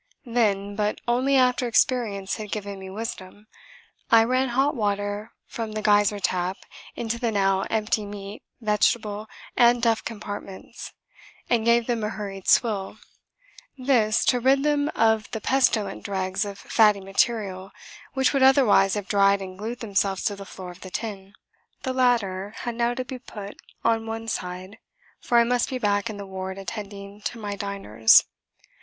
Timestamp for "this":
13.77-14.25